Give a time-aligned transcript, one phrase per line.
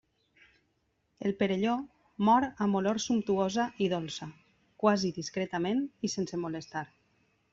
[1.29, 1.73] El perelló
[2.29, 4.29] mor amb olor sumptuosa i dolça,
[4.85, 6.87] quasi discretament i sense molestar.